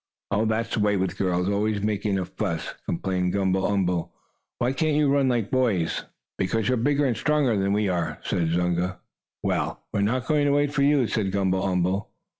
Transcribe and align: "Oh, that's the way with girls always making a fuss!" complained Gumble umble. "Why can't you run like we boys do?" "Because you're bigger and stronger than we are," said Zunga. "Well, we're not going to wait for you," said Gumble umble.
"Oh, 0.31 0.45
that's 0.45 0.73
the 0.73 0.79
way 0.79 0.97
with 0.97 1.15
girls 1.15 1.47
always 1.47 1.79
making 1.83 2.17
a 2.17 2.25
fuss!" 2.25 2.73
complained 2.87 3.33
Gumble 3.33 3.67
umble. 3.67 4.11
"Why 4.57 4.73
can't 4.73 4.95
you 4.97 5.13
run 5.13 5.29
like 5.29 5.51
we 5.51 5.59
boys 5.59 5.97
do?" 5.99 6.03
"Because 6.39 6.67
you're 6.67 6.77
bigger 6.77 7.05
and 7.05 7.15
stronger 7.15 7.55
than 7.55 7.71
we 7.71 7.87
are," 7.87 8.17
said 8.23 8.47
Zunga. 8.49 8.97
"Well, 9.43 9.83
we're 9.93 10.01
not 10.01 10.25
going 10.25 10.47
to 10.47 10.53
wait 10.53 10.73
for 10.73 10.81
you," 10.81 11.05
said 11.05 11.31
Gumble 11.31 11.63
umble. 11.63 12.09